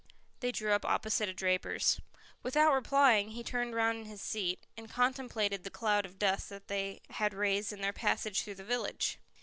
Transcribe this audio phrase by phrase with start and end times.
[0.39, 2.01] They drew up opposite a draper's.
[2.41, 6.69] Without replying, he turned round in his seat, and contemplated the cloud of dust that
[6.69, 9.19] they had raised in their passage through the village.